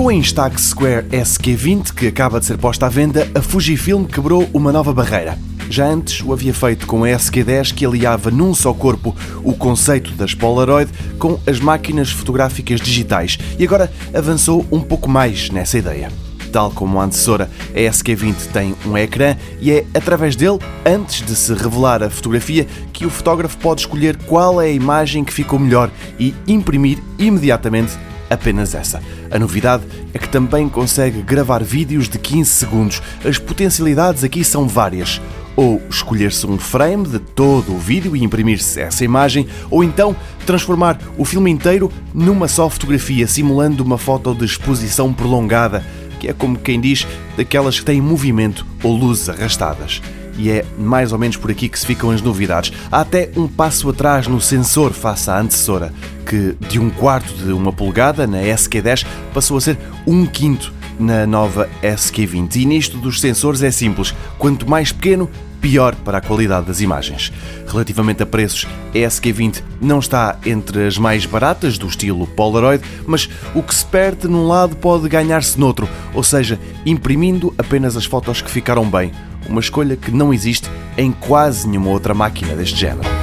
Com 0.00 0.08
a 0.08 0.14
Instax 0.14 0.70
Square 0.70 1.08
SQ20, 1.08 1.92
que 1.92 2.06
acaba 2.06 2.40
de 2.40 2.46
ser 2.46 2.56
posta 2.56 2.86
à 2.86 2.88
venda, 2.88 3.30
a 3.34 3.42
Fujifilm 3.42 4.06
quebrou 4.06 4.48
uma 4.54 4.72
nova 4.72 4.94
barreira. 4.94 5.38
Já 5.68 5.88
antes 5.88 6.22
o 6.24 6.32
havia 6.32 6.54
feito 6.54 6.86
com 6.86 7.04
a 7.04 7.08
SQ10, 7.08 7.74
que 7.74 7.84
aliava 7.84 8.30
num 8.30 8.54
só 8.54 8.72
corpo 8.72 9.14
o 9.44 9.52
conceito 9.52 10.12
das 10.12 10.32
Polaroid 10.32 10.90
com 11.18 11.38
as 11.46 11.60
máquinas 11.60 12.10
fotográficas 12.10 12.80
digitais, 12.80 13.38
e 13.58 13.62
agora 13.62 13.92
avançou 14.14 14.66
um 14.72 14.80
pouco 14.80 15.06
mais 15.06 15.50
nessa 15.50 15.76
ideia. 15.76 16.10
Tal 16.50 16.70
como 16.70 16.98
a 16.98 17.04
antecessora, 17.04 17.50
a 17.74 17.78
SQ20 17.78 18.52
tem 18.54 18.74
um 18.86 18.96
ecrã 18.96 19.36
e 19.60 19.70
é 19.70 19.84
através 19.92 20.34
dele, 20.34 20.60
antes 20.82 21.20
de 21.26 21.36
se 21.36 21.52
revelar 21.52 22.02
a 22.02 22.08
fotografia, 22.08 22.66
que 22.90 23.04
o 23.04 23.10
fotógrafo 23.10 23.58
pode 23.58 23.82
escolher 23.82 24.16
qual 24.16 24.62
é 24.62 24.68
a 24.68 24.72
imagem 24.72 25.24
que 25.24 25.32
ficou 25.32 25.58
melhor 25.58 25.90
e 26.18 26.34
imprimir 26.48 26.98
imediatamente 27.18 27.98
apenas 28.30 28.74
essa. 28.74 29.02
A 29.30 29.38
novidade 29.38 29.84
é 30.14 30.18
que 30.18 30.28
também 30.28 30.68
consegue 30.68 31.20
gravar 31.20 31.62
vídeos 31.62 32.08
de 32.08 32.18
15 32.18 32.48
segundos. 32.48 33.02
As 33.24 33.36
potencialidades 33.36 34.24
aqui 34.24 34.44
são 34.44 34.66
várias. 34.66 35.20
Ou 35.56 35.82
escolher-se 35.90 36.46
um 36.46 36.56
frame 36.56 37.06
de 37.06 37.18
todo 37.18 37.74
o 37.74 37.78
vídeo 37.78 38.16
e 38.16 38.22
imprimir-se 38.22 38.80
essa 38.80 39.04
imagem, 39.04 39.46
ou 39.68 39.84
então 39.84 40.16
transformar 40.46 40.98
o 41.18 41.24
filme 41.24 41.50
inteiro 41.50 41.92
numa 42.14 42.48
só 42.48 42.70
fotografia, 42.70 43.26
simulando 43.26 43.82
uma 43.82 43.98
foto 43.98 44.34
de 44.34 44.44
exposição 44.44 45.12
prolongada 45.12 45.84
que 46.20 46.28
é 46.28 46.34
como 46.34 46.58
quem 46.58 46.78
diz 46.78 47.06
daquelas 47.36 47.80
que 47.80 47.84
têm 47.84 48.00
movimento 48.00 48.64
ou 48.82 48.94
luzes 48.94 49.28
arrastadas. 49.28 50.02
E 50.36 50.50
é 50.50 50.64
mais 50.78 51.12
ou 51.12 51.18
menos 51.18 51.36
por 51.36 51.50
aqui 51.50 51.68
que 51.68 51.78
se 51.78 51.86
ficam 51.86 52.10
as 52.10 52.22
novidades. 52.22 52.72
Há 52.90 53.00
até 53.00 53.30
um 53.36 53.46
passo 53.46 53.88
atrás 53.88 54.26
no 54.26 54.40
sensor 54.40 54.92
face 54.92 55.30
à 55.30 55.38
antecessora, 55.38 55.92
que 56.26 56.56
de 56.68 56.78
um 56.78 56.90
quarto 56.90 57.32
de 57.34 57.52
uma 57.52 57.72
polegada 57.72 58.26
na 58.26 58.38
SQ10 58.38 59.06
passou 59.34 59.56
a 59.56 59.60
ser 59.60 59.78
um 60.06 60.26
quinto 60.26 60.72
na 60.98 61.26
nova 61.26 61.68
SQ20. 61.82 62.56
E 62.56 62.66
nisto 62.66 62.98
dos 62.98 63.20
sensores 63.20 63.62
é 63.62 63.70
simples: 63.70 64.14
quanto 64.38 64.68
mais 64.68 64.92
pequeno, 64.92 65.28
pior 65.60 65.94
para 65.94 66.18
a 66.18 66.20
qualidade 66.20 66.66
das 66.66 66.80
imagens. 66.80 67.32
Relativamente 67.66 68.22
a 68.22 68.26
preços, 68.26 68.66
a 68.90 68.96
SQ20 68.96 69.62
não 69.80 69.98
está 69.98 70.38
entre 70.44 70.86
as 70.86 70.98
mais 70.98 71.26
baratas 71.26 71.78
do 71.78 71.86
estilo 71.86 72.26
Polaroid, 72.26 72.82
mas 73.06 73.28
o 73.54 73.62
que 73.62 73.74
se 73.74 73.84
perde 73.84 74.26
num 74.26 74.46
lado 74.46 74.76
pode 74.76 75.08
ganhar-se 75.08 75.58
noutro, 75.58 75.88
ou 76.14 76.22
seja, 76.22 76.58
imprimindo 76.84 77.54
apenas 77.58 77.96
as 77.96 78.04
fotos 78.04 78.40
que 78.40 78.50
ficaram 78.50 78.88
bem, 78.88 79.12
uma 79.50 79.60
escolha 79.60 79.96
que 79.96 80.10
não 80.10 80.32
existe 80.32 80.70
em 80.96 81.12
quase 81.12 81.68
nenhuma 81.68 81.90
outra 81.90 82.14
máquina 82.14 82.54
deste 82.54 82.78
género. 82.78 83.19